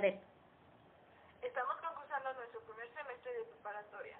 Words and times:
Estamos 0.00 1.76
concursando 1.76 2.32
nuestro 2.32 2.60
primer 2.60 2.88
semestre 2.94 3.34
de 3.34 3.44
preparatoria. 3.44 4.16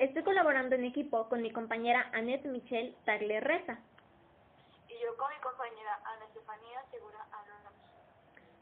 Estoy 0.00 0.24
colaborando 0.24 0.74
en 0.74 0.84
equipo 0.86 1.28
con 1.28 1.40
mi 1.40 1.52
compañera 1.52 2.10
Annette 2.12 2.46
Michelle 2.46 2.96
Reza. 3.06 3.78
Y 4.88 4.98
yo 5.00 5.16
con 5.16 5.30
mi 5.30 5.38
compañera 5.40 6.00
Ana 6.04 6.24
Estefanía 6.24 6.82
Segura 6.90 7.24
Alonso. 7.30 7.70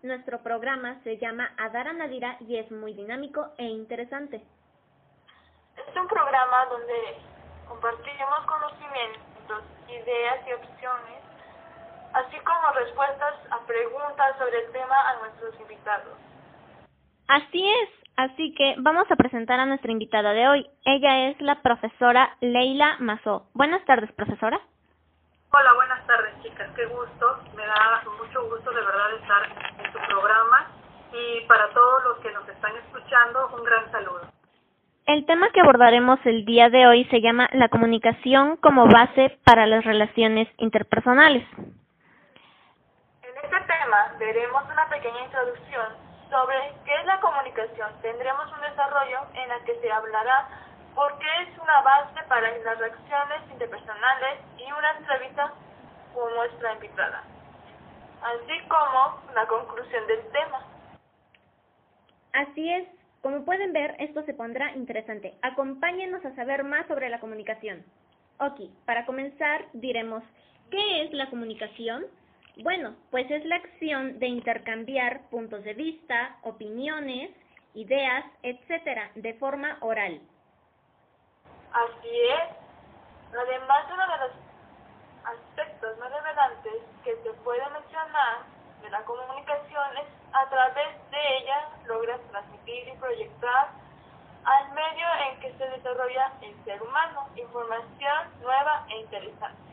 Nuestro 0.02 0.42
programa 0.42 1.00
se 1.04 1.16
llama 1.16 1.54
Adara 1.56 1.94
Nadira 1.94 2.36
y 2.40 2.58
es 2.58 2.70
muy 2.70 2.92
dinámico 2.92 3.54
e 3.56 3.64
interesante. 3.64 4.44
Es 5.88 5.96
un 5.96 6.06
programa 6.06 6.66
donde 6.66 7.16
compartiremos 7.66 8.44
conocimientos, 8.44 9.64
ideas 9.88 10.46
y 10.46 10.52
opciones 10.52 11.26
así 12.16 12.38
como 12.40 12.72
respuestas 12.72 13.34
a 13.50 13.58
preguntas 13.66 14.38
sobre 14.38 14.64
el 14.64 14.72
tema 14.72 15.10
a 15.10 15.18
nuestros 15.18 15.60
invitados. 15.60 16.16
Así 17.28 17.68
es, 17.68 17.88
así 18.16 18.54
que 18.54 18.74
vamos 18.78 19.10
a 19.10 19.16
presentar 19.16 19.58
a 19.58 19.66
nuestra 19.66 19.90
invitada 19.90 20.32
de 20.32 20.48
hoy. 20.48 20.66
Ella 20.84 21.28
es 21.28 21.40
la 21.40 21.62
profesora 21.62 22.36
Leila 22.40 22.96
Mazó. 23.00 23.48
Buenas 23.54 23.84
tardes, 23.84 24.10
profesora. 24.12 24.60
Hola, 25.52 25.72
buenas 25.74 26.06
tardes, 26.06 26.34
chicas. 26.42 26.70
Qué 26.76 26.86
gusto. 26.86 27.42
Me 27.56 27.66
da 27.66 28.02
mucho 28.18 28.48
gusto 28.48 28.70
de 28.70 28.80
verdad 28.80 29.14
estar 29.20 29.84
en 29.84 29.92
tu 29.92 29.98
programa 30.08 30.70
y 31.12 31.46
para 31.46 31.68
todos 31.70 32.04
los 32.04 32.18
que 32.18 32.32
nos 32.32 32.48
están 32.48 32.76
escuchando, 32.76 33.50
un 33.56 33.64
gran 33.64 33.90
saludo. 33.90 34.32
El 35.06 35.24
tema 35.24 35.48
que 35.50 35.60
abordaremos 35.60 36.18
el 36.24 36.44
día 36.44 36.68
de 36.68 36.86
hoy 36.86 37.04
se 37.06 37.20
llama 37.20 37.48
la 37.52 37.68
comunicación 37.68 38.56
como 38.56 38.86
base 38.86 39.38
para 39.44 39.66
las 39.66 39.84
relaciones 39.84 40.48
interpersonales 40.58 41.44
veremos 44.18 44.62
una 44.72 44.88
pequeña 44.88 45.24
introducción 45.24 46.05
sobre 46.30 46.74
qué 46.84 46.94
es 46.94 47.06
la 47.06 47.20
comunicación. 47.20 47.90
Tendremos 48.02 48.52
un 48.52 48.60
desarrollo 48.60 49.18
en 49.34 49.50
el 49.50 49.64
que 49.64 49.80
se 49.80 49.90
hablará 49.90 50.48
por 50.94 51.18
qué 51.18 51.26
es 51.42 51.58
una 51.58 51.80
base 51.82 52.22
para 52.28 52.56
las 52.58 52.78
reacciones 52.78 53.50
interpersonales 53.52 54.40
y 54.58 54.72
una 54.72 54.92
entrevista 54.98 55.52
con 56.14 56.34
nuestra 56.34 56.72
invitada, 56.72 57.22
así 58.22 58.68
como 58.68 59.20
la 59.34 59.46
conclusión 59.46 60.06
del 60.06 60.22
tema. 60.32 60.64
Así 62.32 62.72
es, 62.72 62.88
como 63.20 63.44
pueden 63.44 63.72
ver, 63.72 63.94
esto 63.98 64.22
se 64.22 64.34
pondrá 64.34 64.72
interesante. 64.72 65.34
Acompáñenos 65.42 66.24
a 66.24 66.34
saber 66.34 66.64
más 66.64 66.86
sobre 66.86 67.10
la 67.10 67.20
comunicación. 67.20 67.84
Ok, 68.38 68.60
para 68.84 69.06
comenzar 69.06 69.66
diremos, 69.72 70.22
¿qué 70.70 71.02
es 71.02 71.12
la 71.12 71.28
comunicación? 71.30 72.04
Bueno, 72.56 72.96
pues 73.10 73.30
es 73.30 73.44
la 73.44 73.56
acción 73.56 74.18
de 74.18 74.28
intercambiar 74.28 75.28
puntos 75.28 75.62
de 75.62 75.74
vista, 75.74 76.38
opiniones, 76.42 77.30
ideas, 77.74 78.24
etcétera, 78.42 79.10
de 79.14 79.34
forma 79.34 79.76
oral. 79.80 80.20
Así 81.72 82.08
es. 82.08 82.56
Además, 83.36 83.84
uno 83.92 84.02
de 84.06 84.18
los 84.18 84.32
aspectos 85.24 85.98
más 85.98 86.10
relevantes 86.10 86.82
que 87.04 87.14
se 87.22 87.32
puede 87.44 87.62
mencionar 87.68 88.38
de 88.80 88.88
la 88.88 89.02
comunicación 89.04 89.96
es 89.98 90.08
a 90.32 90.48
través 90.48 91.10
de 91.10 91.36
ella 91.38 91.68
logras 91.86 92.20
transmitir 92.30 92.88
y 92.88 92.96
proyectar 92.96 93.68
al 94.44 94.72
medio 94.72 95.06
en 95.28 95.40
que 95.40 95.52
se 95.58 95.68
desarrolla 95.68 96.32
el 96.40 96.64
ser 96.64 96.82
humano 96.82 97.28
información 97.36 98.30
nueva 98.40 98.86
e 98.88 99.00
interesante. 99.00 99.65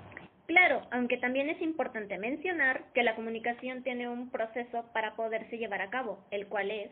Claro, 0.45 0.81
aunque 0.91 1.17
también 1.17 1.49
es 1.49 1.61
importante 1.61 2.17
mencionar 2.17 2.83
que 2.93 3.03
la 3.03 3.15
comunicación 3.15 3.81
tiene 3.81 4.09
un 4.09 4.29
proceso 4.29 4.83
para 4.93 5.15
poderse 5.15 5.57
llevar 5.57 5.81
a 5.81 5.89
cabo, 5.89 6.19
el 6.31 6.47
cual 6.47 6.69
es... 6.69 6.91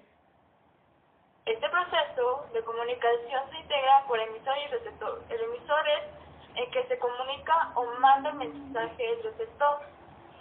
Este 1.46 1.70
proceso 1.70 2.48
de 2.54 2.62
comunicación 2.64 3.42
se 3.50 3.58
integra 3.58 4.06
por 4.08 4.20
emisor 4.20 4.56
y 4.58 4.68
receptor. 4.68 5.24
El 5.30 5.42
emisor 5.42 5.84
es 5.90 6.04
el 6.56 6.70
que 6.72 6.88
se 6.88 6.98
comunica 7.00 7.72
o 7.76 7.86
manda 8.00 8.30
el 8.30 8.36
mensaje 8.38 9.04
del 9.04 9.24
receptor. 9.24 9.82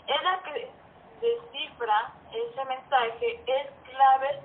Es 0.06 0.22
la 0.22 0.42
que 0.42 0.68
descifra 1.20 2.12
ese 2.32 2.64
mensaje, 2.64 3.40
es 3.46 3.70
claves, 3.90 4.36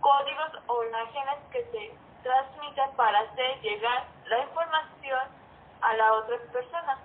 códigos 0.00 0.62
o 0.66 0.84
imágenes 0.84 1.38
que 1.50 1.64
se 1.72 1.92
transmiten 2.22 2.90
para 2.96 3.20
hacer 3.20 3.60
llegar 3.62 4.04
la 4.26 4.38
información 4.40 5.20
a 5.80 5.94
la 5.94 6.12
otra 6.14 6.38
persona. 6.52 6.98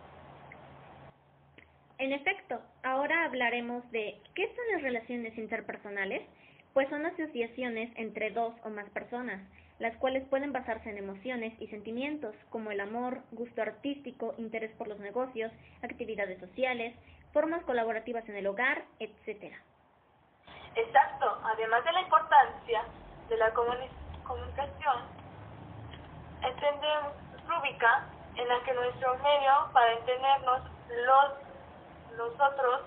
En 1.99 2.13
efecto, 2.13 2.61
ahora 2.81 3.25
hablaremos 3.25 3.83
de 3.91 4.21
¿qué 4.33 4.47
son 4.47 4.65
las 4.71 4.81
relaciones 4.81 5.37
interpersonales? 5.37 6.21
Pues 6.73 6.87
son 6.87 7.05
asociaciones 7.05 7.91
entre 7.97 8.31
dos 8.31 8.53
o 8.63 8.69
más 8.69 8.89
personas, 8.91 9.41
las 9.79 9.97
cuales 9.97 10.25
pueden 10.29 10.53
basarse 10.53 10.89
en 10.89 10.97
emociones 10.97 11.53
y 11.59 11.67
sentimientos 11.67 12.33
como 12.51 12.71
el 12.71 12.79
amor, 12.79 13.19
gusto 13.31 13.61
artístico, 13.61 14.33
interés 14.37 14.71
por 14.77 14.87
los 14.87 14.97
negocios, 14.99 15.51
actividades 15.81 16.39
sociales, 16.39 16.95
formas 17.33 17.61
colaborativas 17.63 18.27
en 18.29 18.37
el 18.37 18.47
hogar, 18.47 18.85
etc. 18.99 19.53
Exacto, 20.75 21.41
además 21.43 21.83
de 21.83 21.91
la 21.91 22.01
importancia 22.01 22.81
de 23.27 23.37
la 23.37 23.51
comunicación, 23.51 25.03
entendemos 26.43 27.13
rúbrica 27.45 28.05
en 28.37 28.47
la 28.47 28.63
que 28.63 28.73
nuestro 28.73 29.17
medio 29.17 29.51
para 29.73 29.91
entendernos 29.91 30.61
los 31.05 31.48
nosotros, 32.19 32.81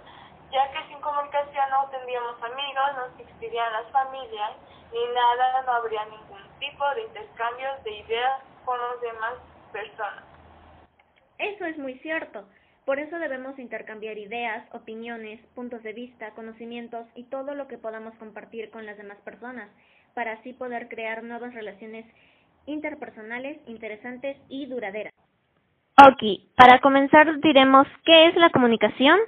ya 0.53 0.71
que 0.71 0.87
sin 0.89 1.01
comunicación 1.01 1.65
no 1.71 1.89
tendríamos 1.91 2.37
amigos, 2.43 2.89
no 2.97 3.05
existirían 3.19 3.73
las 3.73 3.91
familias, 3.91 4.53
ni 4.93 5.05
nada, 5.15 5.63
no 5.63 5.73
habría 5.73 6.05
ningún 6.05 6.43
tipo 6.61 6.85
de 6.95 7.03
intercambios 7.03 7.83
de 7.83 7.91
ideas 7.99 8.43
con 8.65 8.79
las 8.79 9.01
demás 9.01 9.35
personas. 9.73 10.23
Eso 11.39 11.65
es 11.65 11.79
muy 11.79 11.99
cierto. 11.99 12.45
Por 12.85 12.99
eso 12.99 13.19
debemos 13.19 13.59
intercambiar 13.59 14.19
ideas, 14.19 14.65
opiniones, 14.73 15.41
puntos 15.55 15.83
de 15.83 15.93
vista, 15.93 16.33
conocimientos 16.33 17.07
y 17.15 17.25
todo 17.25 17.55
lo 17.55 17.69
que 17.69 17.79
podamos 17.79 18.15
compartir 18.17 18.71
con 18.71 18.87
las 18.87 18.99
demás 18.99 19.19
personas, 19.19 19.71
para 20.15 20.33
así 20.33 20.53
poder 20.53 20.89
crear 20.89 21.23
nuevas 21.23 21.55
relaciones 21.55 22.05
interpersonales 22.67 23.59
interesantes 23.67 24.37
y 24.49 24.67
duraderas. 24.67 25.15
Ok, 26.01 26.23
para 26.57 26.79
comenzar 26.81 27.39
diremos 27.41 27.87
qué 28.07 28.29
es 28.29 28.37
la 28.37 28.49
comunicación. 28.49 29.21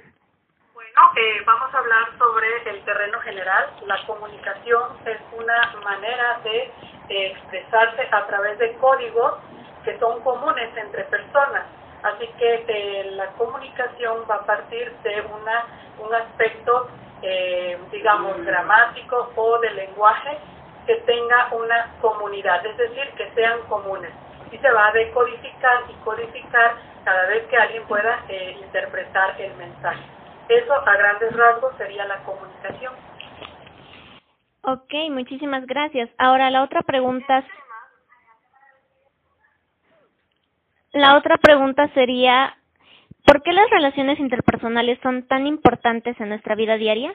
Bueno, 0.73 1.01
eh, 1.15 1.43
vamos 1.45 1.71
a 1.71 1.77
hablar 1.77 2.07
sobre 2.17 2.71
el 2.71 2.83
terreno 2.83 3.19
general. 3.19 3.69
La 3.85 4.03
comunicación 4.07 4.81
es 5.05 5.17
una 5.37 5.75
manera 5.83 6.39
de 6.43 6.71
expresarse 7.07 8.07
a 8.11 8.25
través 8.25 8.57
de 8.57 8.73
códigos 8.77 9.35
que 9.83 9.97
son 9.99 10.21
comunes 10.21 10.75
entre 10.75 11.03
personas. 11.03 11.65
Así 12.01 12.27
que 12.39 12.65
eh, 12.67 13.11
la 13.11 13.27
comunicación 13.33 14.23
va 14.29 14.35
a 14.35 14.45
partir 14.45 14.91
de 15.03 15.21
una, 15.21 15.65
un 15.99 16.15
aspecto, 16.15 16.89
eh, 17.21 17.77
digamos, 17.91 18.43
gramático 18.43 19.31
o 19.35 19.59
de 19.59 19.69
lenguaje 19.69 20.39
que 20.87 20.95
tenga 20.95 21.49
una 21.51 21.91
comunidad, 22.01 22.65
es 22.65 22.77
decir, 22.77 23.07
que 23.17 23.31
sean 23.35 23.59
comunes 23.69 24.11
y 24.55 24.57
se 24.59 24.71
va 24.71 24.87
a 24.87 24.91
decodificar 24.93 25.83
y 25.89 25.93
codificar 26.05 26.75
cada 27.03 27.27
vez 27.27 27.45
que 27.47 27.57
alguien 27.57 27.83
pueda 27.87 28.23
eh, 28.29 28.57
interpretar 28.61 29.39
el 29.41 29.53
mensaje. 29.55 30.01
Eso 30.47 30.73
a 30.73 30.95
grandes 30.95 31.35
rasgos 31.35 31.75
sería 31.77 32.05
la 32.05 32.23
comunicación. 32.23 32.93
Ok, 34.61 34.93
muchísimas 35.11 35.65
gracias. 35.67 36.09
Ahora 36.17 36.49
la 36.49 36.63
otra 36.63 36.81
pregunta. 36.83 37.43
La 40.93 41.17
otra 41.17 41.37
pregunta 41.37 41.89
sería, 41.93 42.57
¿por 43.25 43.43
qué 43.43 43.51
las 43.51 43.69
relaciones 43.69 44.19
interpersonales 44.19 44.97
son 45.03 45.27
tan 45.27 45.45
importantes 45.45 46.19
en 46.21 46.29
nuestra 46.29 46.55
vida 46.55 46.77
diaria? 46.77 47.13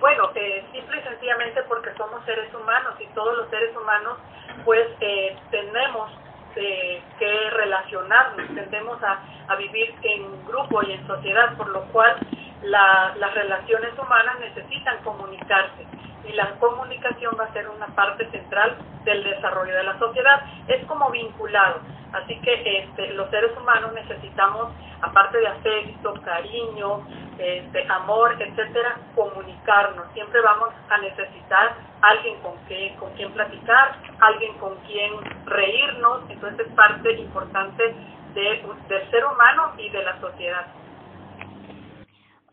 Bueno, 0.00 0.30
eh, 0.34 0.64
simple 0.72 1.00
y 1.00 1.02
sencillamente 1.02 1.62
porque 1.64 1.92
somos 1.96 2.24
seres 2.24 2.52
humanos 2.54 2.94
y 3.00 3.06
todos 3.14 3.36
los 3.36 3.48
seres 3.50 3.74
humanos 3.76 4.18
pues 4.64 4.86
eh, 5.00 5.36
tenemos 5.50 6.10
eh, 6.54 7.02
que 7.18 7.50
relacionarnos, 7.50 8.46
tendemos 8.54 9.02
a, 9.02 9.20
a, 9.48 9.56
vivir 9.56 9.94
en 10.02 10.44
grupo 10.46 10.82
y 10.82 10.92
en 10.92 11.06
sociedad, 11.06 11.56
por 11.56 11.68
lo 11.68 11.82
cual 11.92 12.16
la, 12.62 13.14
las 13.16 13.34
relaciones 13.34 13.96
humanas 13.98 14.38
necesitan 14.40 15.02
comunicarse 15.02 15.86
y 16.28 16.32
la 16.32 16.50
comunicación 16.58 17.34
va 17.38 17.44
a 17.44 17.52
ser 17.52 17.68
una 17.68 17.86
parte 17.88 18.28
central 18.30 18.76
del 19.04 19.24
desarrollo 19.24 19.74
de 19.74 19.82
la 19.82 19.98
sociedad. 19.98 20.42
Es 20.68 20.84
como 20.86 21.10
vinculado, 21.10 21.80
así 22.12 22.38
que 22.40 22.78
este, 22.78 23.14
los 23.14 23.30
seres 23.30 23.56
humanos 23.56 23.92
necesitamos, 23.94 24.72
aparte 25.00 25.38
de 25.38 25.48
afecto, 25.48 26.14
cariño, 26.24 27.06
este, 27.38 27.86
amor, 27.88 28.36
etcétera, 28.40 28.96
comunicarnos. 29.14 30.06
Siempre 30.12 30.40
vamos 30.42 30.70
a 30.88 30.98
necesitar 30.98 31.74
alguien 32.02 32.38
con, 32.40 32.56
que, 32.66 32.94
con 32.98 33.12
quien 33.14 33.32
platicar, 33.32 33.96
alguien 34.20 34.54
con 34.58 34.76
quien 34.86 35.12
reírnos, 35.46 36.22
entonces 36.28 36.66
es 36.66 36.72
parte 36.74 37.12
importante 37.12 37.94
de, 38.34 38.62
del 38.88 39.10
ser 39.10 39.24
humano 39.24 39.72
y 39.78 39.88
de 39.88 40.02
la 40.02 40.20
sociedad. 40.20 40.66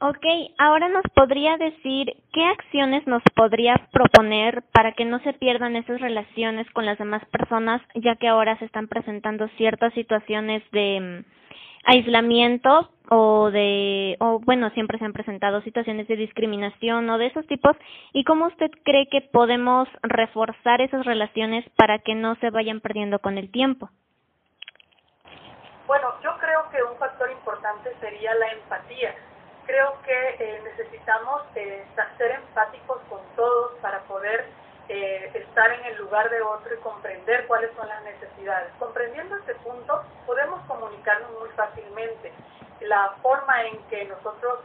Ok, 0.01 0.25
ahora 0.57 0.89
nos 0.89 1.03
podría 1.13 1.56
decir 1.56 2.12
qué 2.33 2.45
acciones 2.45 3.07
nos 3.07 3.24
podría 3.33 3.75
proponer 3.94 4.62
para 4.74 4.92
que 4.92 5.06
no 5.06 5.19
se 5.19 5.31
pierdan 5.31 5.77
esas 5.77 6.01
relaciones 6.01 6.69
con 6.71 6.86
las 6.86 6.97
demás 6.97 7.24
personas, 7.27 7.81
ya 7.95 8.18
que 8.18 8.27
ahora 8.27 8.57
se 8.59 8.65
están 8.65 8.89
presentando 8.89 9.47
ciertas 9.56 9.94
situaciones 9.94 10.63
de 10.71 11.00
mm, 11.00 11.25
aislamiento 11.86 12.89
o 13.09 13.50
de, 13.51 14.18
o 14.19 14.39
bueno, 14.39 14.69
siempre 14.71 15.00
se 15.00 15.06
han 15.06 15.13
presentado 15.13 15.62
situaciones 15.62 16.09
de 16.09 16.18
discriminación 16.18 17.09
o 17.09 17.18
de 17.18 17.27
esos 17.27 17.47
tipos, 17.47 17.77
y 18.12 18.25
cómo 18.25 18.47
usted 18.47 18.71
cree 18.83 19.07
que 19.07 19.21
podemos 19.21 19.88
reforzar 20.01 20.81
esas 20.81 21.06
relaciones 21.06 21.63
para 21.77 22.00
que 22.00 22.15
no 22.15 22.36
se 22.36 22.50
vayan 22.50 22.81
perdiendo 22.81 23.19
con 23.19 23.38
el 23.38 23.50
tiempo. 23.50 23.89
Bueno, 25.88 26.15
yo 26.21 26.36
creo 26.38 26.69
que 26.69 26.83
un 26.83 26.97
factor 26.97 27.31
importante 27.31 27.92
sería 28.01 28.33
la 28.36 28.47
empatía 28.50 29.15
creo 29.66 29.98
que 30.04 30.30
eh, 30.40 30.62
necesitamos 30.64 31.44
eh, 31.56 31.86
ser 32.18 32.32
empáticos 32.32 33.00
con 33.10 33.20
todos 33.36 33.74
para 33.82 34.00
poder 34.04 34.46
eh, 34.88 35.32
estar 35.34 35.72
en 35.72 35.86
el 35.86 35.98
lugar 35.98 36.30
de 36.30 36.42
otro 36.42 36.74
y 36.74 36.78
comprender 36.78 37.48
cuáles 37.48 37.72
son 37.76 37.88
las 37.88 38.04
necesidades. 38.04 38.72
Comprendiendo 38.80 39.36
este 39.38 39.56
punto, 39.56 40.04
podemos 40.26 40.62
comunicarnos 40.68 41.32
muy 41.40 41.50
fácilmente. 41.50 42.32
La 42.82 43.16
forma 43.22 43.64
en 43.64 43.82
que 43.88 44.06
nosotros 44.06 44.60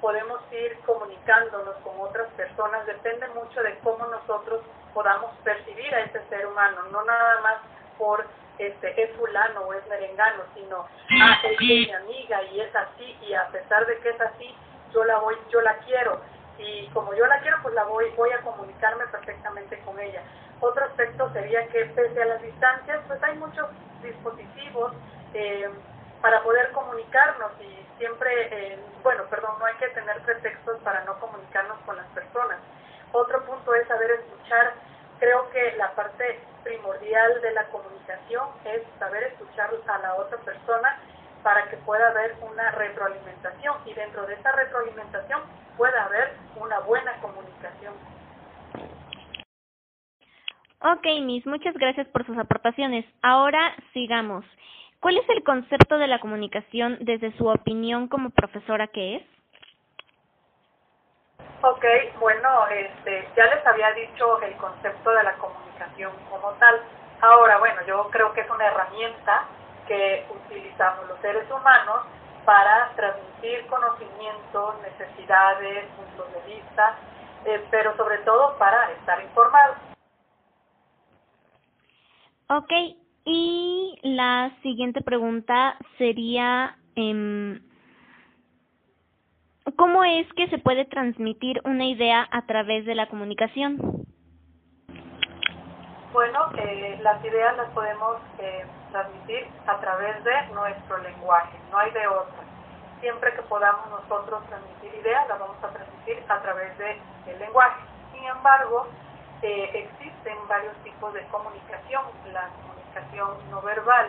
podemos 0.00 0.40
ir 0.52 0.78
comunicándonos 0.86 1.76
con 1.76 2.00
otras 2.00 2.28
personas 2.32 2.84
depende 2.86 3.28
mucho 3.28 3.62
de 3.62 3.78
cómo 3.80 4.06
nosotros 4.06 4.62
podamos 4.94 5.30
percibir 5.44 5.94
a 5.94 6.00
ese 6.00 6.20
ser 6.28 6.46
humano, 6.46 6.82
no 6.90 7.04
nada 7.04 7.40
más 7.42 7.56
por 7.98 8.26
este, 8.60 9.02
es 9.02 9.10
fulano 9.16 9.62
o 9.62 9.72
es 9.72 9.86
merengano, 9.88 10.42
sino, 10.54 10.86
ah, 11.22 11.38
es 11.44 11.60
mi 11.60 11.90
amiga 11.90 12.42
y 12.44 12.60
es 12.60 12.74
así, 12.76 13.16
y 13.22 13.34
a 13.34 13.46
pesar 13.48 13.86
de 13.86 13.98
que 13.98 14.10
es 14.10 14.20
así, 14.20 14.54
yo 14.92 15.04
la 15.04 15.18
voy, 15.18 15.34
yo 15.50 15.60
la 15.62 15.74
quiero, 15.78 16.20
y 16.58 16.86
como 16.88 17.14
yo 17.14 17.26
la 17.26 17.40
quiero, 17.40 17.56
pues 17.62 17.74
la 17.74 17.84
voy, 17.84 18.10
voy 18.16 18.30
a 18.32 18.42
comunicarme 18.42 19.06
perfectamente 19.06 19.78
con 19.80 19.98
ella. 19.98 20.22
Otro 20.60 20.84
aspecto 20.84 21.32
sería 21.32 21.66
que 21.68 21.86
pese 21.86 22.22
a 22.22 22.26
las 22.26 22.42
distancias, 22.42 23.00
pues 23.08 23.22
hay 23.22 23.36
muchos 23.38 23.66
dispositivos 24.02 24.92
eh, 25.32 25.70
para 26.20 26.42
poder 26.42 26.70
comunicarnos 26.72 27.52
y 27.60 27.86
siempre, 27.96 28.30
eh, 28.50 28.78
bueno, 29.02 29.24
perdón, 29.30 29.58
no 29.58 29.64
hay 29.64 29.74
que 29.76 29.88
tener 29.88 30.20
pretextos 30.20 30.78
para 30.82 31.02
no 31.04 31.18
comunicarnos 31.18 31.78
con 31.86 31.96
las 31.96 32.06
personas. 32.08 32.58
Otro 33.12 33.42
punto 33.46 33.74
es 33.74 33.88
saber 33.88 34.10
escuchar. 34.10 34.74
Creo 35.18 35.50
que 35.50 35.72
la 35.76 35.92
parte 35.92 36.40
primordial 36.62 37.40
de 37.42 37.52
la 37.52 37.64
comunicación 37.68 38.48
es 38.64 38.82
saber 38.98 39.24
escuchar 39.24 39.70
a 39.86 39.98
la 39.98 40.14
otra 40.16 40.38
persona 40.38 40.98
para 41.42 41.68
que 41.70 41.76
pueda 41.78 42.08
haber 42.10 42.36
una 42.42 42.70
retroalimentación 42.72 43.76
y 43.86 43.94
dentro 43.94 44.26
de 44.26 44.34
esa 44.34 44.52
retroalimentación 44.52 45.40
pueda 45.76 46.04
haber 46.04 46.34
una 46.56 46.80
buena 46.80 47.12
comunicación. 47.20 47.94
Ok, 50.82 51.06
Miss, 51.22 51.46
muchas 51.46 51.74
gracias 51.74 52.06
por 52.08 52.24
sus 52.24 52.38
aportaciones. 52.38 53.04
Ahora 53.22 53.74
sigamos. 53.92 54.44
¿Cuál 55.00 55.18
es 55.18 55.28
el 55.30 55.42
concepto 55.42 55.98
de 55.98 56.06
la 56.06 56.20
comunicación 56.20 56.98
desde 57.00 57.36
su 57.36 57.46
opinión 57.46 58.08
como 58.08 58.30
profesora 58.30 58.86
que 58.86 59.16
es? 59.16 59.22
Ok, 61.62 61.84
bueno, 62.18 62.66
este, 62.68 63.28
ya 63.36 63.44
les 63.46 63.66
había 63.66 63.92
dicho 63.92 64.40
el 64.40 64.56
concepto 64.56 65.10
de 65.10 65.22
la 65.22 65.34
comunicación 65.34 66.12
como 66.30 66.50
tal. 66.52 66.80
Ahora, 67.20 67.58
bueno, 67.58 67.82
yo 67.86 68.08
creo 68.10 68.32
que 68.32 68.40
es 68.40 68.50
una 68.50 68.66
herramienta 68.66 69.44
que 69.86 70.24
utilizamos 70.30 71.06
los 71.08 71.18
seres 71.20 71.50
humanos 71.50 72.00
para 72.46 72.90
transmitir 72.96 73.66
conocimientos, 73.66 74.74
necesidades, 74.82 75.84
puntos 75.96 76.32
de 76.32 76.54
vista, 76.54 76.96
eh, 77.44 77.62
pero 77.70 77.94
sobre 77.96 78.18
todo 78.18 78.56
para 78.56 78.90
estar 78.92 79.22
informados. 79.22 79.76
Ok, 82.48 82.72
y 83.24 83.98
la 84.02 84.50
siguiente 84.62 85.02
pregunta 85.02 85.76
sería, 85.98 86.78
eh, 86.96 87.60
¿Cómo 89.76 90.04
es 90.04 90.26
que 90.34 90.48
se 90.48 90.58
puede 90.58 90.84
transmitir 90.84 91.60
una 91.64 91.84
idea 91.84 92.26
a 92.30 92.42
través 92.46 92.86
de 92.86 92.94
la 92.94 93.08
comunicación? 93.08 93.78
Bueno, 96.12 96.50
eh, 96.56 96.98
las 97.02 97.24
ideas 97.24 97.56
las 97.56 97.68
podemos 97.70 98.16
eh, 98.38 98.64
transmitir 98.90 99.46
a 99.66 99.78
través 99.78 100.22
de 100.24 100.46
nuestro 100.52 100.98
lenguaje, 100.98 101.56
no 101.70 101.78
hay 101.78 101.90
de 101.92 102.06
otra. 102.06 102.42
Siempre 103.00 103.32
que 103.34 103.42
podamos 103.42 103.88
nosotros 103.90 104.42
transmitir 104.48 105.00
ideas, 105.00 105.28
las 105.28 105.38
vamos 105.38 105.56
a 105.62 105.68
transmitir 105.68 106.22
a 106.28 106.42
través 106.42 106.76
del 106.78 106.96
el 107.26 107.38
lenguaje. 107.38 107.80
Sin 108.12 108.24
embargo, 108.24 108.88
eh, 109.42 109.70
existen 109.72 110.36
varios 110.48 110.74
tipos 110.82 111.14
de 111.14 111.22
comunicación. 111.28 112.02
La 112.32 112.48
comunicación 112.48 113.50
no 113.50 113.62
verbal, 113.62 114.08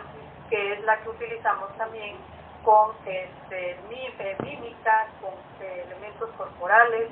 que 0.50 0.72
es 0.72 0.84
la 0.84 0.98
que 0.98 1.08
utilizamos 1.08 1.74
también 1.78 2.16
con 2.64 2.90
este, 3.04 3.72
eh, 3.72 4.36
mímica, 4.42 5.06
con 5.20 5.32
eh, 5.60 5.84
elementos 5.86 6.30
corporales. 6.36 7.08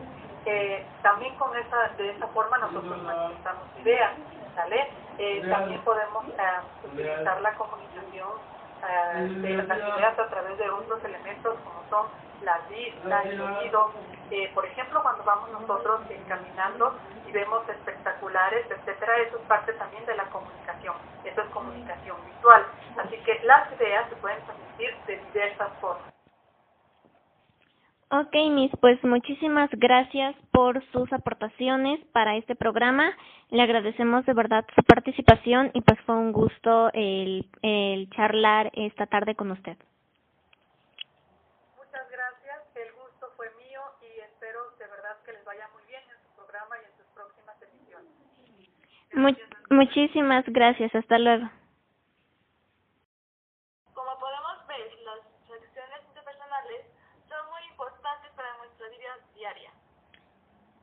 Eh, 0.47 0.85
también 1.03 1.35
con 1.37 1.55
esa, 1.57 1.89
de 1.99 2.11
esa 2.11 2.27
forma 2.29 2.57
nosotros 2.59 3.03
manifestamos 3.03 3.65
ideas, 3.83 4.13
¿sale? 4.55 4.89
también 5.51 5.79
podemos 5.83 6.25
utilizar 6.83 7.41
la 7.43 7.53
comunicación 7.53 8.29
de 8.81 9.57
las 9.57 9.79
ideas 9.79 10.19
a 10.19 10.29
través 10.29 10.59
de 10.59 10.71
otros 10.71 11.05
elementos 11.05 11.57
como 11.65 11.85
son 11.91 12.07
la 12.43 12.59
vista, 12.69 13.23
el 13.23 13.41
oído. 13.41 13.93
por 14.55 14.65
ejemplo, 14.65 15.03
cuando 15.03 15.23
vamos 15.25 15.51
nosotros 15.51 16.01
caminando 16.29 16.95
y 17.27 17.33
vemos 17.33 17.69
espectaculares, 17.69 18.67
etcétera, 18.71 19.19
eso 19.19 19.37
es 19.37 19.43
parte 19.43 19.73
también 19.75 20.05
de 20.07 20.17
la 20.17 20.25
comunicación. 20.25 20.95
Eso 21.25 21.43
es 21.43 21.49
comunicación 21.51 22.17
visual. 22.27 22.65
Así 22.97 23.17
que 23.19 23.41
las 23.45 23.71
ideas 23.73 24.09
se 24.09 24.17
pueden 24.17 24.43
transmitir 24.45 24.97
de 25.07 25.17
diversas 25.17 25.71
formas. 25.81 26.20
Ok, 28.13 28.35
Miss, 28.51 28.73
pues 28.81 29.03
muchísimas 29.05 29.71
gracias 29.71 30.35
por 30.51 30.85
sus 30.91 31.13
aportaciones 31.13 32.01
para 32.07 32.37
este 32.37 32.57
programa. 32.57 33.17
Le 33.51 33.63
agradecemos 33.63 34.27
de 34.27 34.35
verdad 34.35 34.65
su 34.75 34.83
participación 34.83 35.71
y 35.75 35.81
pues 35.81 36.01
fue 36.01 36.17
un 36.17 36.33
gusto 36.33 36.91
el, 36.93 37.49
el 37.63 38.11
charlar 38.11 38.73
esta 38.75 39.07
tarde 39.07 39.37
con 39.37 39.53
usted. 39.53 39.77
Muchas 41.77 42.11
gracias, 42.11 42.59
el 42.75 42.93
gusto 42.95 43.29
fue 43.37 43.47
mío 43.65 43.81
y 44.03 44.21
espero 44.23 44.59
de 44.81 44.87
verdad 44.89 45.17
que 45.25 45.33
les 45.33 45.45
vaya 45.45 45.69
muy 45.73 45.83
bien 45.87 46.03
en 46.03 46.19
su 46.27 46.35
programa 46.35 46.75
y 46.83 46.87
en 46.87 46.97
sus 46.97 47.07
próximas 47.15 47.57
emisiones. 47.63 48.11
muchísimas 49.71 50.45
gracias, 50.49 50.93
hasta 50.97 51.17
luego. 51.17 51.49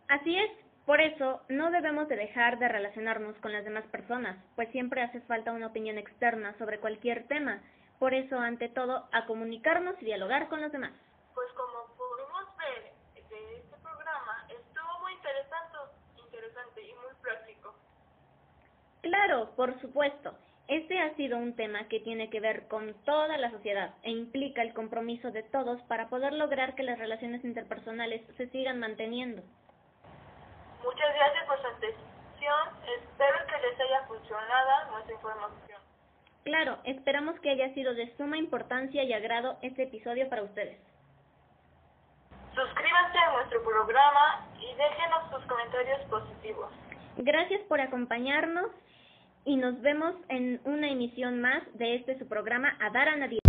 Así 0.09 0.37
es, 0.37 0.51
por 0.85 1.01
eso 1.01 1.41
no 1.49 1.69
debemos 1.69 2.07
de 2.07 2.15
dejar 2.15 2.59
de 2.59 2.69
relacionarnos 2.69 3.35
con 3.39 3.51
las 3.51 3.65
demás 3.65 3.85
personas, 3.87 4.37
pues 4.55 4.69
siempre 4.71 5.01
hace 5.01 5.19
falta 5.21 5.51
una 5.51 5.67
opinión 5.67 5.97
externa 5.97 6.57
sobre 6.57 6.79
cualquier 6.79 7.27
tema. 7.27 7.61
Por 7.99 8.13
eso, 8.13 8.39
ante 8.39 8.69
todo, 8.69 9.09
a 9.11 9.25
comunicarnos 9.25 10.01
y 10.01 10.05
dialogar 10.05 10.47
con 10.47 10.61
los 10.61 10.71
demás. 10.71 10.93
Pues 11.33 11.47
como 11.53 11.93
pudimos 11.97 12.57
ver 12.57 12.93
de 13.15 13.57
este 13.57 13.77
programa, 13.83 14.47
estuvo 14.47 14.99
muy 15.01 15.11
interesante, 15.13 15.77
interesante 16.15 16.81
y 16.81 16.93
muy 16.93 17.13
práctico. 17.21 17.75
Claro, 19.01 19.51
por 19.57 19.79
supuesto. 19.81 20.37
Este 20.69 20.99
ha 20.99 21.15
sido 21.15 21.37
un 21.37 21.55
tema 21.55 21.87
que 21.89 21.99
tiene 21.99 22.29
que 22.29 22.39
ver 22.39 22.67
con 22.67 22.93
toda 23.03 23.37
la 23.37 23.51
sociedad 23.51 23.95
e 24.03 24.11
implica 24.11 24.61
el 24.61 24.73
compromiso 24.73 25.31
de 25.31 25.43
todos 25.43 25.81
para 25.83 26.07
poder 26.07 26.33
lograr 26.33 26.75
que 26.75 26.83
las 26.83 26.99
relaciones 26.99 27.43
interpersonales 27.43 28.21
se 28.37 28.47
sigan 28.49 28.79
manteniendo. 28.79 29.43
Muchas 30.83 31.13
gracias 31.15 31.45
por 31.45 31.61
su 31.61 31.67
atención. 31.67 32.63
Espero 32.99 33.37
que 33.47 33.67
les 33.67 33.79
haya 33.79 34.01
funcionado 34.07 34.91
nuestra 34.91 35.13
información. 35.13 35.81
Claro, 36.43 36.77
esperamos 36.85 37.39
que 37.41 37.49
haya 37.49 37.73
sido 37.73 37.93
de 37.93 38.15
suma 38.15 38.37
importancia 38.37 39.03
y 39.03 39.11
agrado 39.13 39.57
este 39.61 39.83
episodio 39.83 40.29
para 40.29 40.43
ustedes. 40.43 40.79
Suscríbanse 42.55 43.17
a 43.17 43.33
nuestro 43.33 43.63
programa 43.63 44.47
y 44.59 44.73
déjenos 44.75 45.29
sus 45.29 45.45
comentarios 45.45 46.01
positivos. 46.09 46.71
Gracias 47.17 47.61
por 47.67 47.81
acompañarnos 47.81 48.71
y 49.43 49.57
nos 49.57 49.81
vemos 49.81 50.15
en 50.29 50.61
una 50.65 50.89
emisión 50.89 51.41
más 51.41 51.63
de 51.73 51.95
este 51.95 52.17
su 52.17 52.27
programa 52.27 52.77
A 52.79 52.89
Dar 52.91 53.09
a 53.09 53.15
Nadie. 53.15 53.39